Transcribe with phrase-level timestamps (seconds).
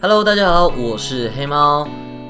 [0.00, 1.84] Hello，大家好，我是黑猫，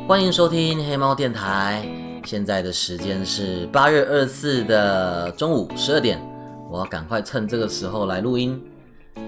[0.09, 1.86] 欢迎收听黑猫电台。
[2.24, 6.18] 现在的时间是八月二十四的中午十二点，
[6.70, 8.59] 我要赶快趁这个时候来录音，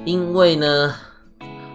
[0.06, 0.94] 因为呢，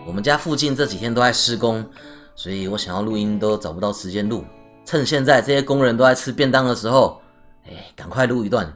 [0.07, 1.87] 我们家附近这几天都在施工，
[2.35, 4.43] 所以我想要录音都找不到时间录。
[4.85, 7.21] 趁现在这些工人都在吃便当的时候，
[7.67, 8.75] 哎，赶快录一段。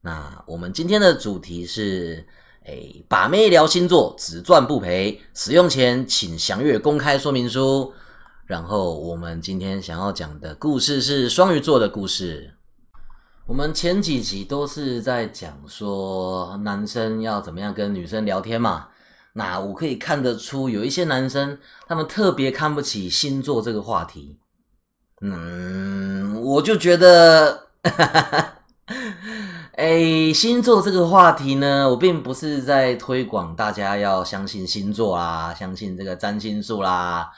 [0.00, 2.26] 那我们今天的主题是。
[2.64, 7.92] 哎，把妹聊星座只赚不赔，使用前请详阅公开说明书。
[8.46, 12.54] 然后我们今天想要讲的故事是双鱼座的故事。
[13.46, 18.88] 我们前几集都是在讲说男生要怎么样跟女生聊天嘛。
[19.32, 24.38] 那我可以看得出有一些男生他们特别看不起星座这个话题。
[25.20, 27.68] 嗯，我就觉得。
[29.72, 37.30] 哎，星座这个话题呢，我并不是在推广大家要相信星座啦，相信这个占星术啦。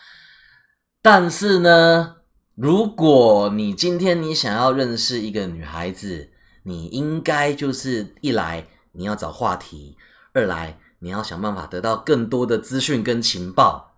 [1.01, 2.17] 但是呢，
[2.57, 6.31] 如果你今天你想要认识一个女孩子，
[6.65, 9.97] 你应该就是一来你要找话题，
[10.33, 13.93] 二来你要想办法得到更多的资讯跟情报。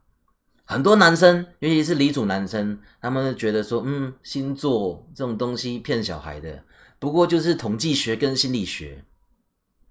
[0.66, 6.62] 很多男生，尤其是离组男生，他们觉得说，嗯，星座这种东西骗小孩的。
[6.98, 9.04] 不过就是统计学跟心理学，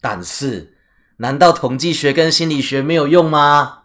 [0.02, 0.76] 但是
[1.18, 3.84] 难道统计学跟心理学没有用吗？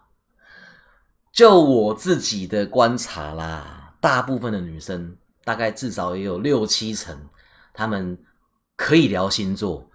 [1.32, 7.16] 就我自己的观察啦，大部分的女生大概至少也有六七成，
[7.72, 8.18] 她们
[8.76, 9.88] 可以聊星座，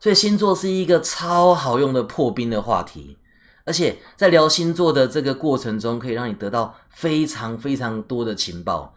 [0.00, 3.16] 所以星座是一个超好用的破冰的话题，
[3.64, 8.94] 而且在聊星座的这个过程中，可以让你得到非常非常多的情报。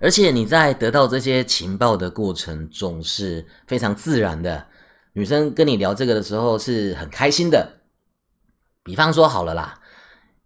[0.00, 4.66] 而且你在得到这些情报的过程总是非常自然的，
[5.12, 7.80] 女生跟你聊这个的时候是很开心的。
[8.82, 9.78] 比方说好了啦，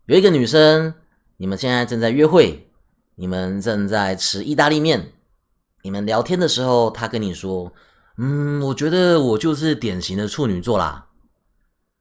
[0.06, 0.92] 有一个女生，
[1.36, 2.68] 你们现在正在约会，
[3.14, 5.12] 你们正在吃意大利面，
[5.82, 7.72] 你们聊天的时候，她跟你说
[8.18, 11.06] ：“嗯，我觉得我就是典型的处女座啦。”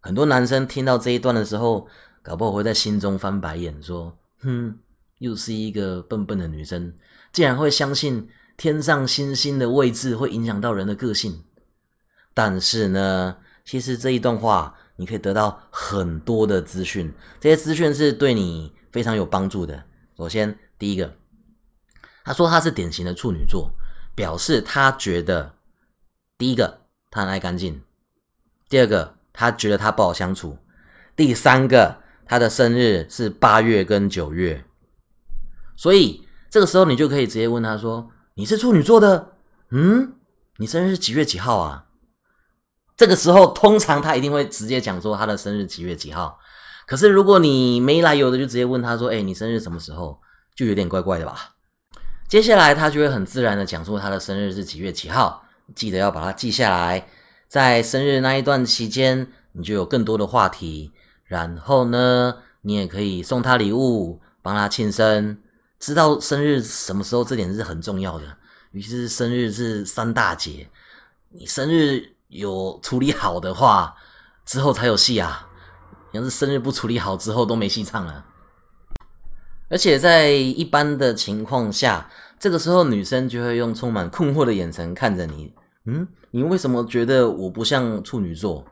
[0.02, 1.88] 很多男生听到这一段的时候，
[2.24, 4.80] 搞不好会在心中翻白眼，说：“哼，
[5.20, 6.92] 又是一个笨笨的女生。”
[7.34, 11.44] 竟然会相信天上星星的位置会影响到人的个性，
[12.32, 19.84] 但是呢，其实这一段话你可以得到很多的资讯，这些资讯是对你非常有帮助的。
[20.16, 21.12] 首先，第一个，
[22.24, 23.72] 他说他是典型的处女座，
[24.14, 25.56] 表示他觉得
[26.38, 27.82] 第一个他很爱干净，
[28.70, 30.60] 第二个他觉得他不好相处，
[31.16, 34.64] 第三个他的生日是八月跟九月，
[35.76, 36.23] 所以。
[36.54, 39.30] 这个时候，你就可以直接问他说：“你是处女座的，
[39.72, 40.14] 嗯，
[40.58, 41.86] 你生日是几月几号啊？”
[42.96, 46.38] 这个时候，通常他一定会直接讲说他的生日几月几号。
[46.86, 50.22] 可是，如果你没来由的就直接问他说：“哎，你生日什么时候？”
[50.56, 51.56] 就有点怪怪的吧。
[52.28, 55.44] 接下来，他就会很自然的讲述他的生日是几月几号，
[55.74, 57.08] 记得要把它记下来。
[57.48, 60.92] 在生日那一段期间，你就有更多的话题。
[61.24, 65.40] 然后呢，你也可以送他礼物，帮他庆生。
[65.84, 68.24] 知道生日什么时候，这点是很重要的。
[68.72, 70.66] 尤其是生日是三大节，
[71.32, 73.94] 你生日有处理好的话，
[74.46, 75.46] 之后才有戏啊。
[76.14, 78.24] 要是生日不处理好，之后都没戏唱了。
[79.68, 85.54] 而且在一般的情况下，这个时候女生就会用充满困惑的眼神看着你。
[85.84, 88.66] 嗯，你为什么觉得我不像处女座？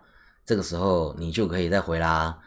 [0.46, 2.40] 这个时候你就可以再回啦。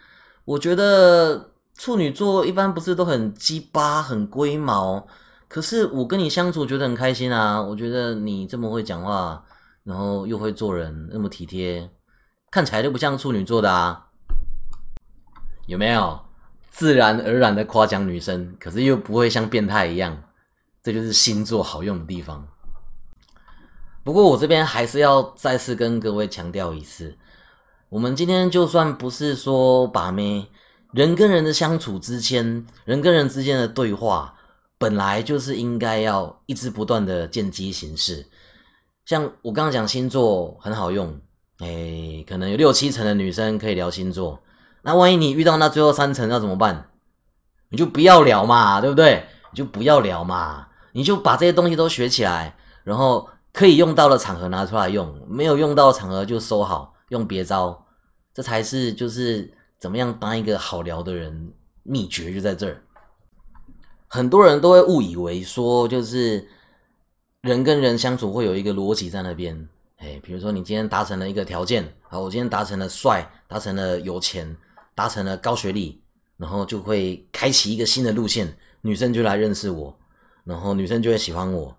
[0.46, 1.50] 我觉得。
[1.76, 5.04] 处女座一般不是都很鸡巴、很龟毛，
[5.48, 7.60] 可是我跟你相处觉得很开心啊！
[7.60, 9.44] 我觉得你这么会讲话，
[9.82, 11.90] 然后又会做人，那么体贴，
[12.50, 14.06] 看起来就不像处女座的啊！
[15.66, 16.20] 有没有？
[16.70, 20.22] 自然而然的夸奖女生，可是又不会像变态一样，
[20.82, 22.46] 这就是星座好用的地方。
[24.04, 27.16] 不过我这边还是要再次跟各位强调一次，
[27.88, 30.48] 我们今天就算不是说把妹。
[30.94, 34.32] 人跟人的相处之间，人跟人之间的对话，
[34.78, 38.24] 本来就是应该要一直不断的见机行事。
[39.04, 41.20] 像我刚刚讲星座很好用，
[41.58, 44.40] 哎，可能有六七成的女生可以聊星座。
[44.82, 46.90] 那万一你遇到那最后三成要怎么办？
[47.70, 49.26] 你就不要聊嘛，对不对？
[49.50, 57.84] 你就不要聊嘛，你就把这些东西都学起来，然后可以用到的场合拿出来用，没有用到的场合就收好，用别招，
[58.32, 59.52] 这才是就是。
[59.84, 61.52] 怎么样当一个好聊的人？
[61.82, 62.82] 秘诀就在这儿。
[64.08, 66.48] 很多人都会误以为说，就是
[67.42, 69.68] 人跟人相处会有一个逻辑在那边。
[69.98, 74.56] 哎，比如说你今天达成了一个条件，好，我今天达成了帅，达成了有钱，
[74.94, 76.00] 达成了高学历，
[76.38, 79.94] 然后就会开启一个新的路线，女生就来认识我，
[80.44, 81.76] 然后女生就会喜欢我。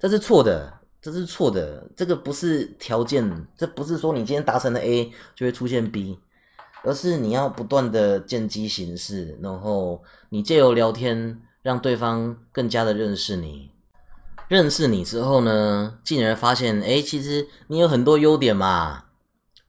[0.00, 6.18] 这是错的，这是错的，这个不是条件，这不是说你今天达成了 A 就会出现 B，
[6.84, 13.70] 而是你要不断的见机行事，然后你借由聊天让对方更加的认识你。
[14.48, 19.04] 认识你之后呢，进而发现，哎，其实你有很多优点嘛。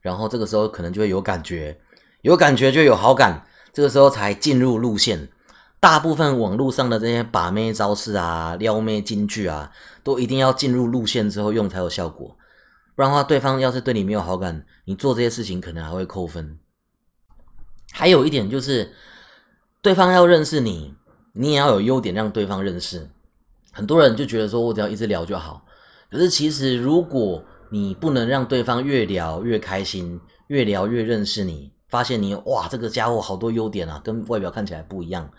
[0.02, 1.80] 然后这个时候可能就会有感觉，
[2.22, 5.30] 有感觉就有好感，这个时候才进入路线。
[5.80, 9.72] 大部分网络上的这些把妹招式啊、撩妹金句啊，
[10.04, 12.36] 都一定要进入路线之后用才有效果。
[12.96, 16.60] 不然的话，对方要是对你没有好感，你做这些事情可能还会扣分。
[17.98, 18.92] 还有一点就是，
[19.82, 20.94] 对方要认识你，
[21.32, 23.10] 你也要有优点让对方认识。
[23.72, 25.64] 很多人就觉得说，我只要一直聊就好。
[26.12, 35.30] 可是其实，如果你不能让对方越聊越开心，越聊越认识你，发现你哇，这个家伙好多优点啊，跟外表看起来不一样，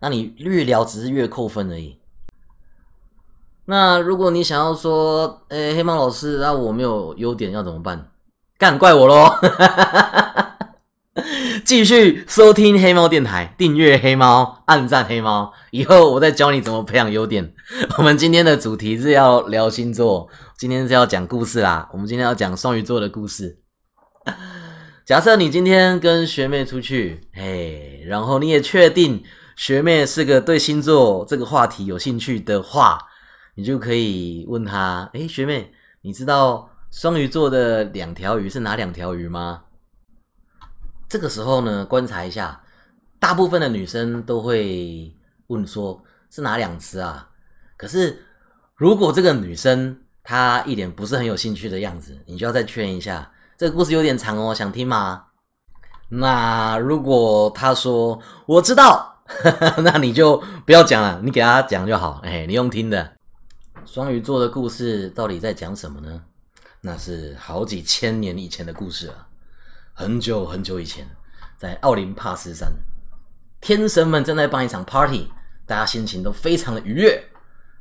[0.00, 1.96] 那你越聊只是越扣分而已。
[3.66, 8.10] 那如果你想要说，诶，黑猫老师，那我没有优点要怎么办？
[8.58, 9.30] 干怪我喽！
[11.70, 15.52] 继续收听黑猫电台，订阅黑猫，暗赞黑猫。
[15.70, 17.54] 以后我再教你怎么培养优点。
[17.96, 20.28] 我们今天的主题是要聊星座，
[20.58, 21.88] 今天是要讲故事啦。
[21.92, 23.60] 我们今天要讲双鱼座的故事。
[25.06, 29.22] 假设你今天跟学妹出去，嘿，然后你也确定
[29.54, 32.98] 学妹是个对星座这个话题有兴趣的话，
[33.54, 35.70] 你就可以问她：哎，学妹，
[36.02, 39.60] 你知道双鱼座的两条鱼是哪两条鱼吗？
[41.10, 42.62] 这个时候呢，观察一下，
[43.18, 45.12] 大部分的女生都会
[45.48, 47.28] 问说：“是哪两只啊？”
[47.76, 48.24] 可是
[48.76, 53.28] 如果这个女生她一脸不是很有兴趣的样子，你就要再劝一下。
[53.58, 55.24] 这个故事有点长哦，想听吗？
[56.10, 59.20] 那如果她说我知道，
[59.82, 62.20] 那你就不要讲了，你给她讲就好。
[62.22, 63.16] 哎，你用听的。
[63.84, 66.22] 双鱼座的故事到底在讲什么呢？
[66.82, 69.26] 那是好几千年以前的故事了。
[70.00, 71.06] 很久很久以前，
[71.58, 72.72] 在奥林帕斯山，
[73.60, 75.30] 天神们正在办一场 party，
[75.66, 77.22] 大家心情都非常的愉悦。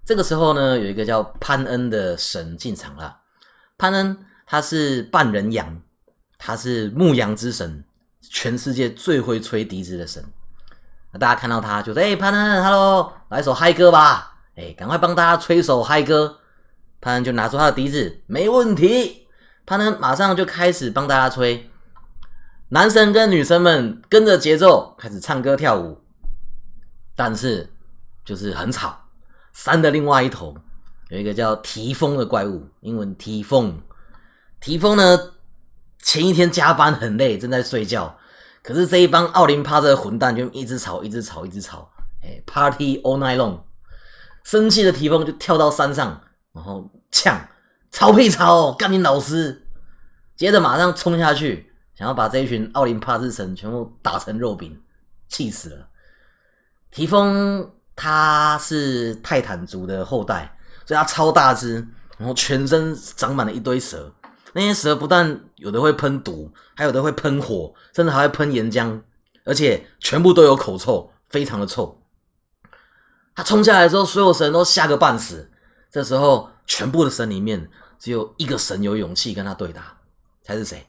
[0.03, 3.21] 这个时候呢，有一个叫潘恩的神进场了。
[3.77, 5.81] 潘恩他是半人羊，
[6.37, 7.85] 他是牧羊之神，
[8.29, 10.21] 全世界最会吹笛子的神。
[11.17, 14.41] 大家看到他，就说：“哎，潘恩，hello，来首嗨歌吧！
[14.57, 16.37] 哎，赶快帮大家吹一首嗨歌。”
[16.99, 19.25] 潘恩就拿出他的笛子，没问题。
[19.65, 21.71] 潘恩马上就开始帮大家吹。
[22.71, 26.03] 男生跟女生们跟着节奏开始唱歌跳舞，
[27.15, 27.67] 但是
[28.23, 28.95] 就是很吵。
[29.53, 30.55] 山的另外一头
[31.09, 33.81] 有一个叫提风的怪物，英文提风。
[34.59, 35.33] 提风呢，
[36.03, 38.15] 前一天加班很累，正在睡觉。
[38.61, 41.89] 可是这一帮奥林帕斯的混蛋就一直吵，一直吵，一直吵。
[42.21, 43.61] 哎，Party all night long。
[44.43, 46.21] 生气的提风就跳到山上，
[46.53, 47.49] 然后呛
[47.91, 49.67] ：“吵屁吵，干你老师！”
[50.37, 51.68] 接着马上冲下去。
[51.99, 54.81] 想要把这一群奥林帕斯神全部打成肉饼，
[55.27, 55.89] 气死了。
[56.91, 61.85] 提丰他是泰坦族的后代，所以他超大只，
[62.17, 64.09] 然后全身长满了一堆蛇。
[64.53, 69.01] 那些蛇不但有的会喷毒，还有的会喷火，甚至还会喷岩浆，
[69.43, 72.01] 而且全部都有口臭，非常的臭。
[73.35, 75.51] 他冲下来之后，所有神都吓个半死。
[75.91, 79.97] 这时候，全部的神里面只有一个神有勇气跟他对打，
[80.41, 80.88] 猜是谁？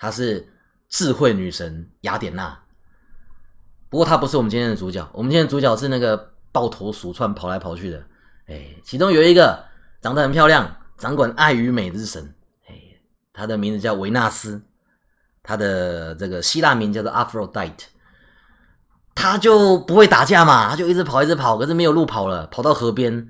[0.00, 0.48] 她是
[0.88, 2.58] 智慧女神雅典娜，
[3.90, 5.06] 不过她不是我们今天的主角。
[5.12, 8.02] 我们今天的主角是那个抱头鼠窜跑来跑去的，
[8.46, 9.62] 哎，其中有一个
[10.00, 12.34] 长得很漂亮，掌管爱与美之神，
[12.66, 12.74] 哎，
[13.34, 14.62] 她的名字叫维纳斯，
[15.42, 17.84] 她的这个希腊名叫做 Aphrodite。
[19.14, 23.28] 她就不会打架嘛，她就一直跑一直跑，可是没有路跑了，跑到河边，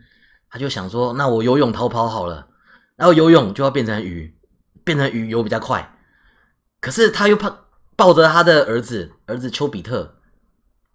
[0.49, 2.47] 她就想说，那我游泳逃跑好了，
[2.95, 4.33] 然后游泳就要变成鱼，
[4.85, 5.97] 变成鱼游比较快。
[6.81, 7.55] 可是他又怕
[7.95, 10.17] 抱着他的儿子，儿子丘比特，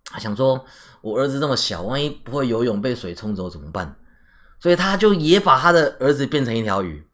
[0.05, 0.65] 他想说
[1.01, 3.95] ：“我儿子这么小，万一不会游泳被水冲走怎么办？”
[4.59, 7.05] 所以他就也把他的儿子变成一条鱼，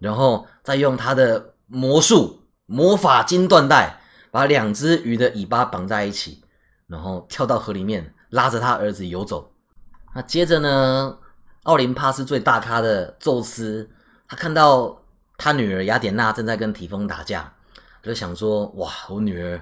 [0.00, 3.98] 然后再用他的魔术魔法金缎带
[4.30, 6.44] 把两只鱼的尾巴绑在一起，
[6.86, 9.50] 然后跳到河里面拉着他儿子游走。
[10.14, 11.16] 那接着呢，
[11.62, 13.88] 奥林帕斯最大咖的宙斯，
[14.26, 15.02] 他看到
[15.38, 17.54] 他女儿雅典娜正在跟提丰打架。
[18.02, 19.60] 就想说，哇，我女儿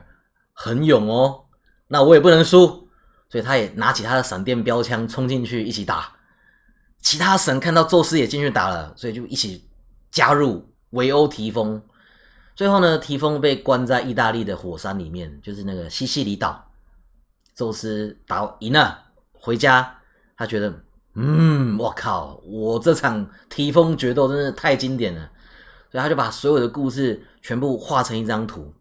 [0.52, 1.44] 很勇哦，
[1.88, 2.88] 那我也不能输，
[3.28, 6.12] 所以他也拿起他的闪电标枪冲进去一起打。
[6.98, 9.68] 其他神看到宙斯也进去打了，所以就一起
[10.10, 11.80] 加入围殴提丰。
[12.54, 16.64] 最后呢，提丰被关在意大利的火山里面，就是那个西西里岛。
[17.54, 18.98] 宙斯打赢了，
[19.32, 19.98] 回家，
[20.36, 20.74] 他觉得，
[21.14, 25.30] 嗯，我靠，我这场提风决斗真的太经典了，
[25.90, 28.74] 所以他就把所有的故事全部画成一张图。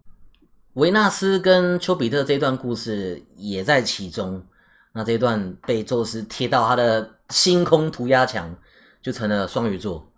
[0.74, 4.44] 维纳斯跟丘比特这段故事也在其中。
[4.92, 8.56] 那这段被宙斯贴到他的星空涂鸦墙，
[9.04, 10.12] 就成了双鱼座。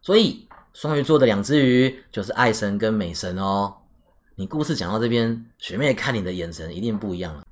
[0.00, 3.72] 所以双鱼座的两只鱼就是爱神跟美神哦。
[4.34, 7.44] 你故事讲到这边，学妹看你的眼神一定不一样了。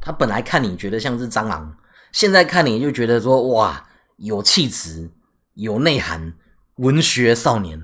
[0.00, 1.72] 她本来看你觉得像是蟑螂，
[2.10, 3.86] 现在看你就觉得说哇，
[4.16, 5.08] 有气质、
[5.54, 6.34] 有内涵，
[6.78, 7.80] 文学少年。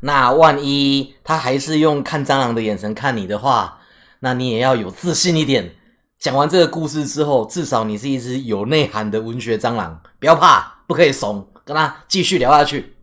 [0.00, 3.80] 那万一他还是用看蟑螂的眼神看你的话，
[4.20, 5.74] 那你也要有自信一点。
[6.18, 12.94] 讲完这个故事之后，至少你是一只有内涵的文学蟑螂，不要怕，不可以怂，跟他继续聊下去。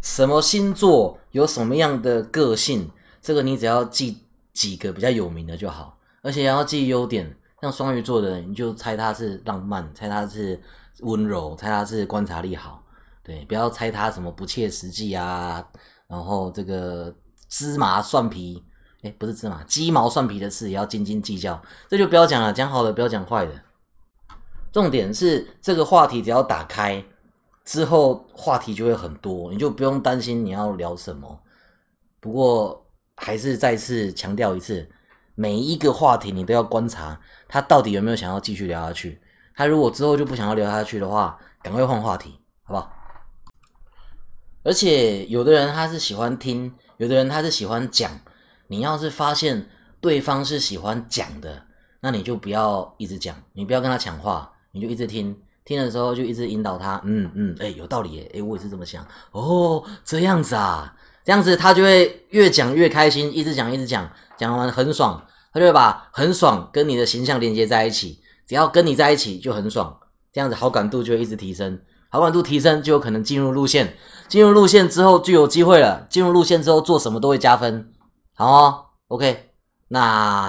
[0.00, 4.18] 什么星座有什么样的个性，这个你只要记
[4.52, 7.36] 几个比较有名的就好，而且要记优点。
[7.62, 10.60] 像双鱼座的人，你就猜他是浪漫，猜他是
[11.00, 12.82] 温柔，猜他是观察力好，
[13.22, 15.64] 对，不要猜他什么不切实际啊，
[16.08, 17.14] 然后这个
[17.48, 18.64] 芝麻蒜皮。
[19.02, 23.52] 哎，不是芝麻，鸡毛蒜皮的事也要斤斤计较，这就不要讲了，讲好的不要讲坏的。
[24.72, 27.04] 重点是这个话题只要打开
[27.66, 31.38] 之后，话题就会很多，你就不用担心你要聊什么。
[32.18, 34.88] 不过还是再次强调一次，
[35.34, 39.20] 每一个话题你都要观察他到底有没有想要继续聊下去。
[39.54, 42.90] 他如果之后就不想要聊下去的话，赶快换话题，好不好？
[44.64, 48.10] 而且有的人他是喜欢听，有的人他是喜欢讲。
[48.66, 49.68] 你要是发现
[50.00, 51.62] 对方是喜欢讲的，
[52.00, 69.94] 那你就不要一直讲，你不要跟他抢话，你就一直听，听的时候就一直引导他，嗯嗯，哎，有道理，哎，我也是这么想，哦，这样子啊，这样子他就会越讲越开心，一直讲一直讲，讲完很爽，他就会把很爽跟你的形象连接在一起，只要跟你在一起就很爽，
[70.32, 71.78] 这样子好感度就会一直提升，
[72.14, 73.96] 好感度提升就有可能进入路线，
[74.28, 77.92] 进入路线之后就有机会了，进入路线之后做什么都会加分。
[78.34, 79.50] 好哦，OK，
[79.88, 80.48] 那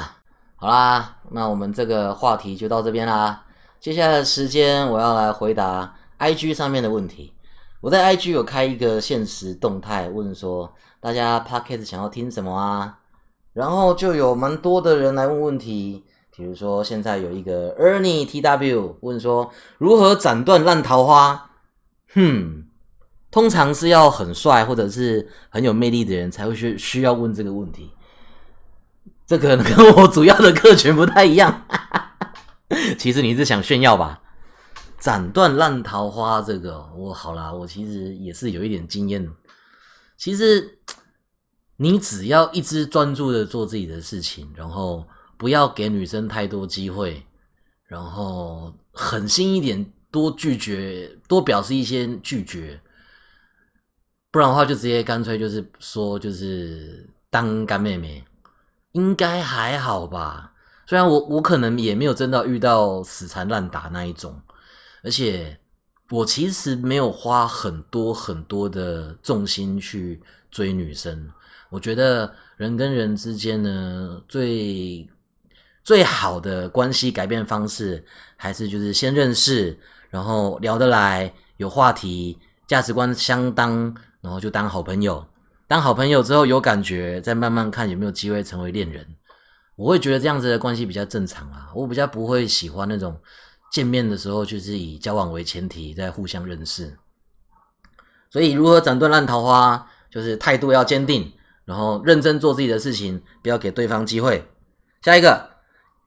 [0.57, 3.45] 好啦，那我们这个话题就到这边啦。
[3.79, 7.33] 接下来的时间，我要来回答 IG 上面的问题。
[7.81, 12.99] 我在 IG 有开一个现实动态，问说大家 Podcast 想要听什么啊？
[13.53, 16.03] 然后就有蛮多的人来问问题，
[16.37, 21.49] 比如说现在有一个 Ernie TW 问说如何斩断烂桃花？
[22.15, 22.61] 哼。
[23.31, 27.91] 通常是要很帅或者是很有魅力的人才会需需要问这个问题，
[29.27, 31.65] 这可能跟我主要的客群不太一样。
[32.97, 34.21] 其实你是想炫耀吧？
[34.97, 39.29] 斩断烂桃花这个，我好啦，我其实也是有一点经验。
[40.15, 40.79] 其实
[41.75, 45.05] 你只要一直专注的做自己的事情，然后
[45.35, 47.25] 不要给女生太多机会，
[47.85, 52.79] 然后狠心一点，多拒绝，多表示一些拒绝。
[54.31, 58.23] 不然的话，就直接干脆就是说，就是当干妹妹，
[58.93, 60.53] 应该还好吧。
[60.87, 64.41] 虽然我我可能也没有真的遇到死缠烂打那一种，
[65.03, 65.59] 而且
[66.11, 71.29] 我其实没有花很多很多的重心去追女生。
[71.69, 75.09] 我觉得人跟人之间呢，最
[75.83, 78.05] 最好的关系改变方式，
[78.37, 79.77] 还是就是先认识，
[80.15, 83.93] 然后聊得来，有话题，价值观相当。
[84.21, 85.27] 然后就当好朋友，
[85.67, 89.05] 当好朋友之后有感觉，再慢慢看有没有机会成为恋人。
[89.75, 91.69] 我会觉得这样子的关系比较正常啊。
[91.75, 93.19] 我比较不会喜欢那种
[93.73, 96.97] 见面的时候就是以交往为前提再互相认识。
[98.31, 101.29] 所以如何斩断烂桃花，就是态度要坚定，
[101.65, 104.49] 然后认真做自己的事情，不要给对方机会。
[105.01, 105.49] 下一个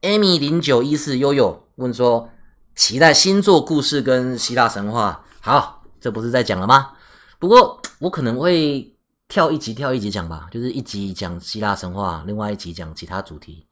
[0.01, 2.31] ，Amy 零九一四悠悠问说：
[2.79, 5.25] 期待星座故事跟希腊神话。
[5.41, 6.93] 好，这不是在讲了吗？
[7.41, 13.67] 不过我可能会跳一集跳一集讲吧，就是一集讲希腊神话，另外一集讲其他主题，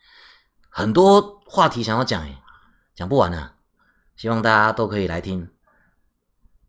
[0.69, 2.37] 很多话题想要讲诶，
[2.97, 3.53] 讲不完啊！
[4.17, 5.49] 希望大家都可以来听。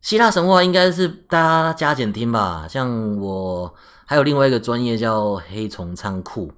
[0.00, 3.74] 希腊神话应该是大家加减听吧，像我
[4.06, 6.52] 还有另外一个专业叫黑虫仓库，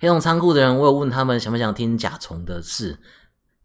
[0.00, 2.98] 黑虫仓库的人，我有问他们想不想听甲虫的事，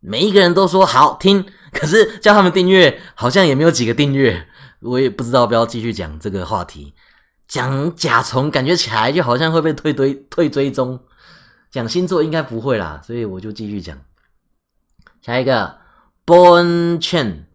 [0.08, 4.48] 每一个人都说好听，可是叫他们订阅，好像也没有几个订阅。
[4.82, 6.94] 我也不知道要不要继续讲这个话题，
[7.48, 11.00] 讲甲虫感觉起来就好像会被退追退追踪，
[11.72, 13.98] 讲星座应该不会啦，所以我就继续讲。
[15.22, 15.80] 下一个
[16.24, 17.46] Born Chen，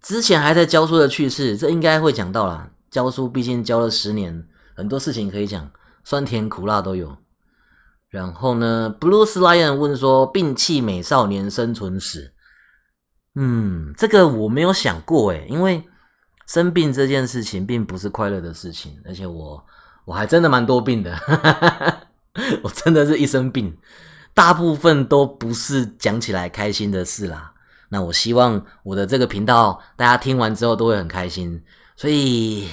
[0.00, 2.70] 之前还在教书的趣事，这应该会讲到啦。
[2.88, 4.46] 教书毕竟教了十年，
[4.76, 5.70] 很多事情可以讲，
[6.04, 7.16] 酸甜苦辣都有。
[8.10, 12.32] 然后呢，Blues Lion 问说病气美少年生存史。
[13.34, 15.84] 嗯，这个我没有想过诶，因为
[16.46, 19.64] 生病这件事情并不是快乐的事情，而且我
[20.06, 21.14] 我还真的蛮多病的，
[22.64, 23.76] 我真的是一生病，
[24.32, 27.52] 大部分都不是讲起来开心的事啦。
[27.90, 31.62] 那我希望我的这个频道大家听完之后都会很开心，
[31.94, 32.68] 所以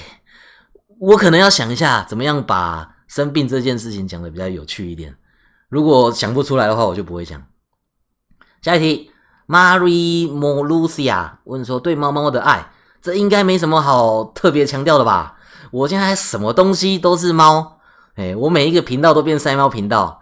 [0.98, 5.14] 我可能要想一下怎么样把生病这件事情讲的比较有趣一点。
[5.68, 7.42] 如果想不出来的话，我就不会讲。
[8.62, 9.10] 下一题。
[9.48, 15.38] mari Molucia 问说：“对猫猫的爱，这应该没什么好特别强调的吧？
[15.70, 17.78] 我现在什么东西都是猫，
[18.16, 20.20] 哎，我每一个频道都变塞猫频道，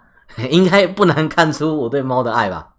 [0.51, 2.75] 应该不难看出我对猫的爱吧？”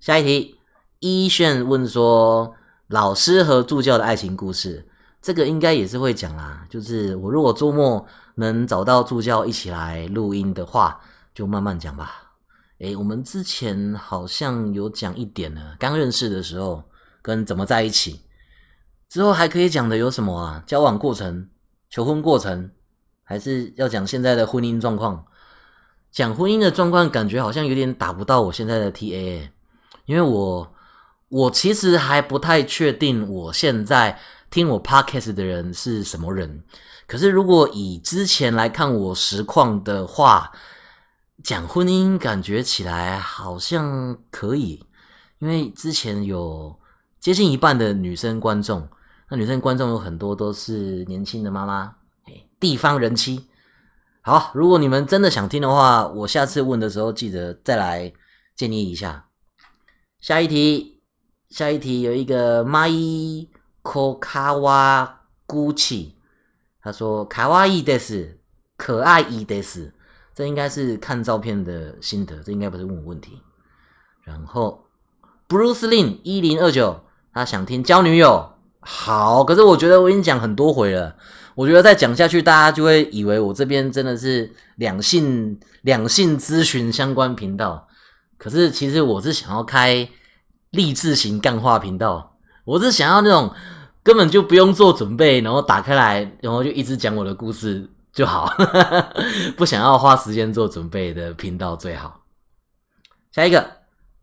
[0.00, 0.58] 下一题，
[1.00, 2.54] 一炫问说
[2.88, 4.88] ：“老师和助教的爱情故事，
[5.20, 6.64] 这个应该也是会讲啦。
[6.70, 8.06] 就是我如果周末
[8.36, 10.98] 能找到助教一起来录音的话，
[11.34, 12.32] 就慢慢讲吧。”
[12.80, 16.82] 诶，我们之前好像有讲一点呢，刚认识的时候
[17.22, 18.20] 跟怎么在一起，
[19.08, 20.62] 之后还可以讲的有什么啊？
[20.66, 21.48] 交往过程、
[21.88, 22.70] 求婚过程，
[23.22, 25.24] 还是要讲现在的婚姻状况？
[26.10, 29.48] 讲婚姻的状况，感觉好像有点打不到我现在的 TA，
[30.06, 30.74] 因为我
[31.28, 34.18] 我其实还不太确定我现在
[34.50, 36.62] 听我 Podcast 的人是什么人。
[37.06, 40.52] 可是如果以之前来看我实况的话，
[41.44, 44.82] 讲婚姻感觉起来好像可以，
[45.40, 46.74] 因为之前有
[47.20, 48.88] 接近一半的女生观众，
[49.28, 51.96] 那女生观众有很多都是年轻的妈妈，
[52.58, 53.46] 地方人妻。
[54.22, 58.10] 好，如果你们真的想听的话，我下次问的时候记得再来
[58.56, 59.26] 建议一下。
[60.20, 61.02] 下一题，
[61.50, 63.46] 下一题有一个 My
[63.82, 65.10] Kokawa
[65.46, 66.12] Gucci，
[66.80, 68.40] 他说卡哇伊的是
[68.78, 69.92] 可爱伊的是。
[70.34, 73.40] 这应该是看照片的心得，这应该不是问我问题。
[74.24, 74.84] 然后
[75.48, 81.14] ，Bruce Lin 一零二九，他想听交女友，好，可是我觉得我已经讲很多回了，
[81.54, 87.86] 我觉得再讲下去，大家就会以为我这边真的是两性两性咨询相关频道。
[88.36, 90.08] 可是其实我是想要开
[90.70, 93.54] 励志型干话频道，我是想要那种
[94.02, 97.88] 根本就不用做准备，然后打开来，然后就一直讲我的故事。
[98.14, 98.48] 就好，
[99.58, 102.20] 不想要花时间做准备的频道最好。
[103.32, 103.78] 下一个，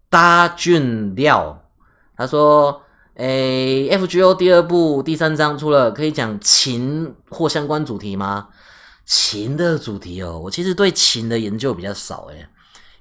[0.09, 1.61] 大俊廖，
[2.15, 2.81] 他说
[3.15, 8.47] ：“诶，F G O 第二部第三章出了，可以讲琴或相关主题吗？
[9.05, 12.47] 琴的主题哦，我其实对琴的研究比较少诶，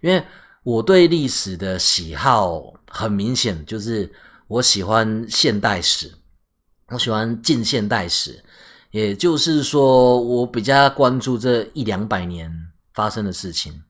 [0.01, 0.21] 因为
[0.65, 4.13] 我对历史的喜好很明显，就是
[4.49, 6.13] 我喜欢现代史，
[6.89, 8.45] 我喜欢近现代史。”
[8.91, 12.53] 也就是说，我比较关注这一两百年
[12.93, 13.83] 发生的事情。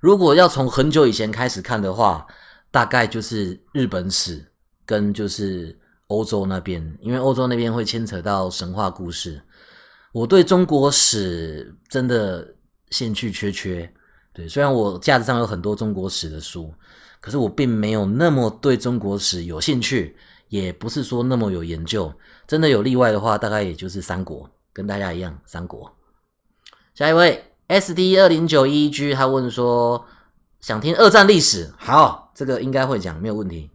[0.00, 2.26] 如果要从很久以前开始看的话，
[2.70, 4.44] 大概就是日本史
[4.86, 9.40] 跟就是欧洲那边，因为欧洲那边会牵扯到神话故事。
[10.12, 12.46] 我对中国史真的
[12.90, 13.90] 兴趣缺缺。
[14.32, 16.72] 对，虽然我架子上有很多中国史的书，
[17.20, 20.16] 可是我并没有那么对中国史有兴趣。
[20.52, 22.12] 也不是说那么有研究，
[22.46, 25.90] 真的有例外的话，大概也就是三国，跟大家一样，三国。
[26.94, 30.04] 下一位 S D 二零九一 G，他问说
[30.60, 33.70] 想听二战历史，好，这个应该会讲，没有问题。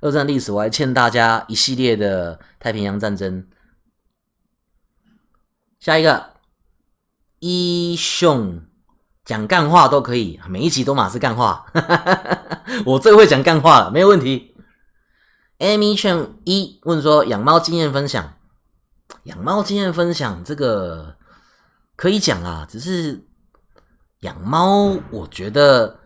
[0.00, 3.44] 二战历史我还欠大家一系列的太平洋战争。
[5.80, 6.34] 下一个
[7.40, 8.62] 一雄
[9.24, 11.66] 讲干话都可以，每一集都马是干话，
[12.86, 14.51] 我最会讲干话了，没有问题。
[15.62, 18.34] Amy Chen 一问说：养猫经验分享，
[19.22, 21.14] 养猫经验分享这个
[21.94, 23.24] 可以讲啊，只是
[24.22, 26.00] 养猫，我觉得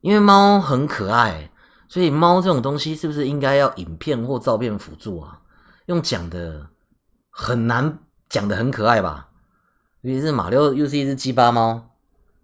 [0.00, 1.50] 因为猫很可爱，
[1.86, 5.42] 所以猫这种东西是不是应该要影片或照片辅助啊？
[5.84, 6.66] 用讲的
[7.28, 7.98] 很难
[8.30, 9.28] 讲的很可爱吧？
[10.00, 11.90] 尤其是马六又是一只鸡巴猫，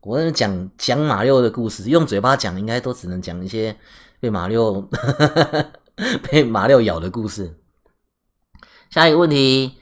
[0.02, 3.74] 我讲讲马六的故事，用嘴巴讲应该都只能讲一些
[4.20, 4.86] 被马六。
[6.30, 7.58] 被马六咬的故事。
[8.88, 9.78] 下一个问题，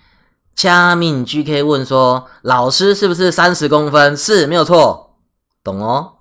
[0.54, 5.18] 加命 GK 问说：“老师是不是三十公分？”是，没有错，
[5.62, 6.14] 懂哦。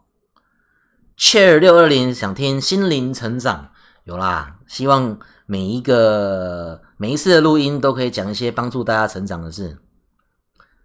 [1.17, 3.71] Chair 六二零想听心灵成长，
[4.03, 4.57] 有啦。
[4.67, 9.77] 希望每一个每一次的录音都可以讲一些帮助大家成长的事。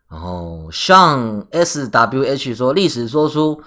[0.09, 3.63] 然后像 SWH 说历史说书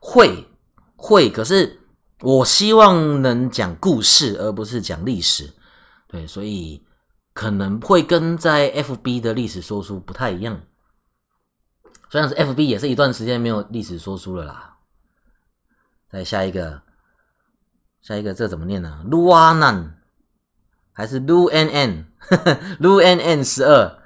[0.00, 0.48] 会
[0.96, 1.77] 会，可是。
[2.20, 5.52] 我希望能讲故事，而不是讲历史，
[6.08, 6.84] 对，所以
[7.32, 10.60] 可能会跟在 FB 的历史说书不太一样。
[12.10, 14.78] 虽然是 FB 也是一段时间没有历史说书了啦，
[16.10, 16.82] 再下一个，
[18.00, 19.90] 下一个这怎么念呢？Luanan
[20.92, 23.98] 还是 Lu N N？Lu N N 十二，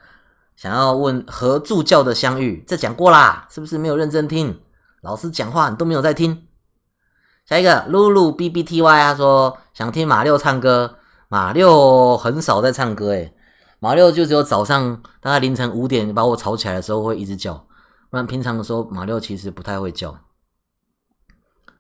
[0.54, 4.60] 想要问和助教的相遇，这讲过啦，是不是没有认真听？
[5.00, 6.46] 老师讲话你都没有在听。
[7.44, 13.34] 下一个露露 B B T Y，他说想听马六唱歌，马六很少在唱歌，诶，
[13.80, 17.54] 马六就只有早上大概凌晨五点把我吵起来的时候会一直叫，
[18.10, 20.16] 不然平常的时候马六其实不太会叫。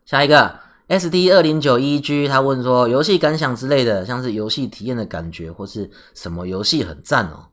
[0.04, 7.46] 下一个 S D 二零九一 G，他问说游戏感想之类的，像是游戏体验的感觉或是什么游戏很赞哦，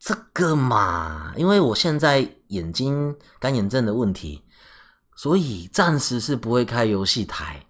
[0.00, 4.42] 这个嘛，因为我现在眼睛干眼症的问题。
[5.16, 7.66] 所以暂时是不会开游戏台。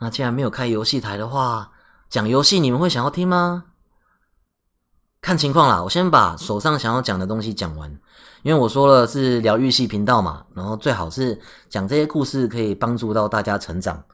[0.00, 1.70] 那既然没有开游戏台的话，
[2.10, 3.64] 讲游戏你们会想要听吗？
[5.20, 5.82] 看情况啦。
[5.82, 7.90] 我先把手上想要讲的东西讲完，
[8.42, 14.04] 因为我说了是疗愈系频道嘛，然后最好是讲这些故事可以帮助到大家成长。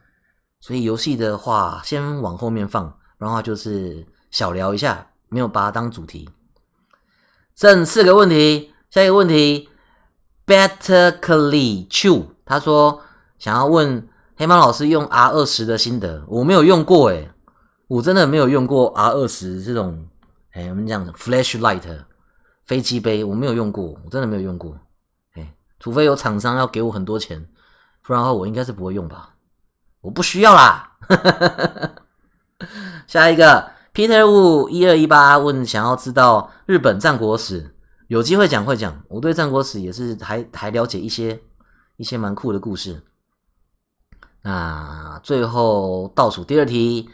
[0.61, 6.29] 所以游戏的话先往后面放，然后就是小聊一下，没有把它当主题。
[7.55, 9.69] 剩四个问题，下一个问题
[10.47, 12.34] ，Better Clean Chew。
[12.45, 13.01] 他说
[13.39, 17.31] 想要问黑猫老师用 R 二十的心得，我没有用过诶，
[17.87, 20.09] 我真的没有用过 R 二十这种，
[20.53, 21.83] 哎，我们讲 flashlight
[22.65, 24.77] 飞机杯，我没有用过，我真的没有用过，
[25.35, 27.47] 哎，除非有厂商要给我很多钱，
[28.03, 29.35] 不然的话我应该是不会用吧，
[30.01, 30.93] 我不需要啦。
[33.07, 37.75] 下一个 Peter Wu 一二一八问想要知道日本战国史，
[38.09, 41.41] 有机会讲会讲，我对战国史也是还还了解一些。
[41.97, 43.03] 一些蛮酷的故事。
[44.43, 47.09] 那最后倒数第二题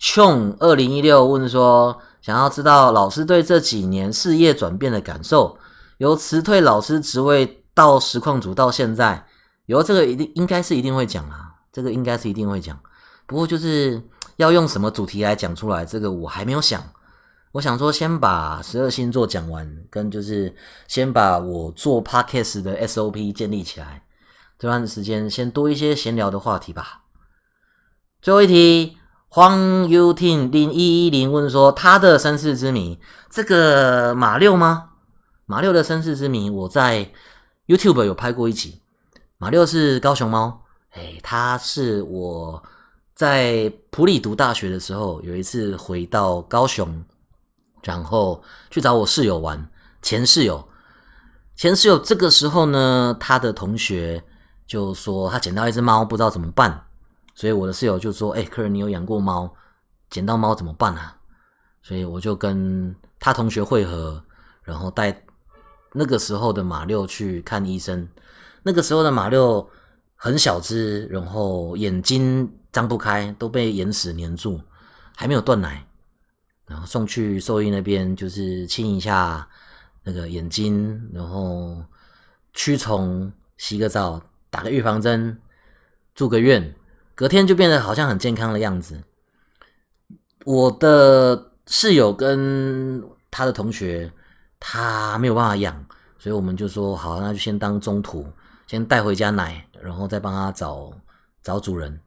[0.00, 5.58] ，Chong 二零一六问说，想要知道老师对这几年事业转变的感受，
[5.98, 9.26] 由辞退老师职位到实况组到现在，
[9.66, 12.78] 有这个一定应该是一定会讲啊，这个应该是一定会讲。
[13.26, 14.02] 不过就是
[14.36, 16.82] 要用什么主题来讲出来，这个我还没有想。
[17.54, 20.52] 我想说，先把十二星座讲完，跟就是
[20.88, 24.02] 先把我做 podcast 的 SOP 建立起来。
[24.58, 27.02] 这段时间先多一些闲聊的话题吧。
[28.20, 28.96] 最后一题，
[29.28, 32.98] 黄 U T 零一一零问说，他的身世之谜，
[33.30, 34.90] 这个马六吗？
[35.46, 37.08] 马六的身世之谜，我在
[37.68, 38.82] YouTube 有拍过一集。
[39.38, 42.60] 马六是高雄猫，哎，他是我
[43.14, 47.04] 在普里读大学的时候，有一次回到高雄。
[47.84, 49.70] 然后去找我室友玩，
[50.02, 50.68] 前室友，
[51.54, 54.24] 前室友这个时候呢，他的同学
[54.66, 56.86] 就说他捡到一只猫，不知道怎么办，
[57.34, 59.54] 所以我的室友就说：“哎，客人，你有养过猫？
[60.10, 61.16] 捡到猫怎么办啊？”
[61.82, 64.24] 所以我就跟他同学会合，
[64.62, 65.22] 然后带
[65.92, 68.08] 那个时候的马六去看医生。
[68.62, 69.68] 那个时候的马六
[70.16, 74.58] 很小只，然后眼睛张不开，都被眼屎粘住，
[75.14, 75.86] 还没有断奶。
[76.66, 79.46] 然后送去兽医那边，就是清一下
[80.02, 81.84] 那个眼睛，然后
[82.54, 85.38] 驱虫、洗个澡、打个预防针、
[86.14, 86.74] 住个院，
[87.14, 89.02] 隔天就变得好像很健康的样子。
[90.44, 94.12] 我的室友跟他的同学，
[94.58, 95.84] 他没有办法养，
[96.18, 98.26] 所以我们就说好，那就先当中途，
[98.66, 100.92] 先带回家奶，然后再帮他找
[101.42, 102.00] 找主人。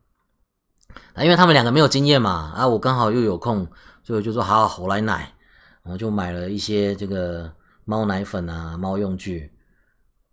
[1.13, 3.67] 那因为他们两个没有经验嘛，啊，我刚好又有空。
[4.07, 5.33] 所以就说好，我来奶，
[5.83, 7.51] 我就买了一些这个
[7.83, 9.51] 猫奶粉啊、猫用具。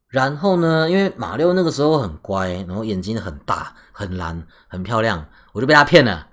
[0.06, 6.28] 然后呢，因为马六那个时候很乖，然后眼睛很大、很蓝、很漂亮，我就被他骗了。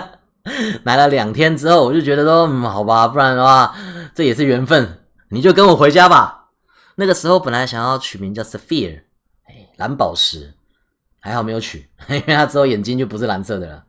[0.84, 3.74] 奶了两天之后，我就觉得说，嗯，好吧，不然的话，
[4.14, 4.98] 这也是缘分，
[5.30, 6.50] 你就跟我回家吧。
[6.96, 9.04] 那个时候本来想要取名叫 Sapphire，
[9.46, 10.52] 哎，蓝宝石，
[11.20, 13.84] 还好没有取， 因为他之后眼睛就不是蓝色的了。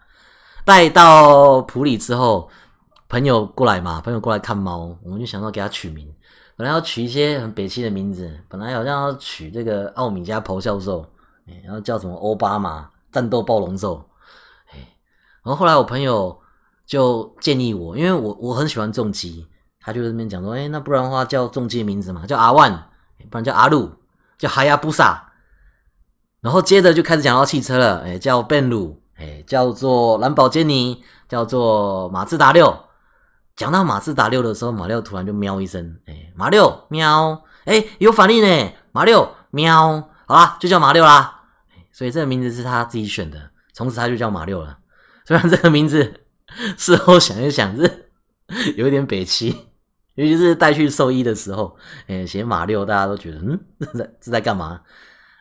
[0.63, 2.49] 带到普里之后。
[3.09, 6.13] 朋友过来嘛，朋友过来看猫，我们就想到给他取名，
[6.57, 11.05] 本来要取一些很北气的名字，本来好像要取这个奥米加咆哮兽，
[11.63, 14.03] 然后叫什么欧巴马战斗暴龙兽，
[14.73, 14.79] 哎，
[15.41, 16.37] 然后后来我朋友
[16.85, 19.47] 就建议我，因为我我很喜欢重机，
[19.79, 22.89] 他就在那边讲说，哎，那不然的话叫重机的名字嘛，叫阿万，
[23.29, 23.89] 不然叫阿鲁，
[24.37, 25.31] 叫哈亚布萨，
[26.41, 32.77] 然后接着就开始讲到汽车了，哎，叫贝鲁，哎，叫做兰博基尼，叫做马自达六。
[33.57, 41.41] 讲到马自达六的时候，马六突然就喵一声，哎，马六喵，哎，有反应呢，马六喵，好啦，就叫马六啦。
[41.91, 44.77] 所以这个名字是他自己选的，从此他就叫马六了。
[45.25, 46.21] 虽然这个名字
[46.77, 48.11] 事后想一想是
[48.75, 49.49] 有一点北气，
[50.13, 54.79] 尤其是带去兽医的时候，哎，写马六，大家都觉得嗯，这 在这在干嘛？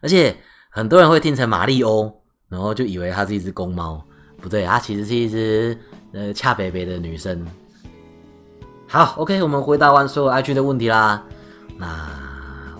[0.00, 0.34] 而且
[0.70, 4.02] 很多人会听成马里欧，然后就以为它是一只公猫，
[4.40, 5.78] 不对，它其实是一只
[6.14, 7.46] 呃恰北北的女生。
[8.88, 11.22] 好，OK，我们回答完所有 IG 的问题啦。
[11.76, 11.86] 那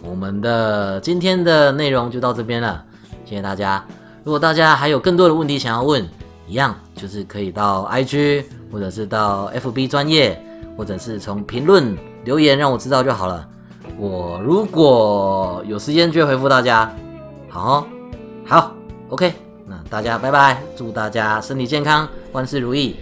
[0.03, 2.85] 我们的今天的内容就到这边了，
[3.25, 3.85] 谢谢大家。
[4.23, 6.09] 如果大家还有更多的问题想要问，
[6.47, 10.40] 一样就是可以到 IG 或者是到 FB 专业，
[10.77, 13.47] 或者是从评论留言让我知道就好了。
[13.99, 16.90] 我如果有时间就会回复大家。
[17.49, 17.87] 好，
[18.47, 18.73] 好
[19.09, 19.33] ，OK，
[19.66, 22.97] 那大家拜拜，祝大家身体健康，万事如意。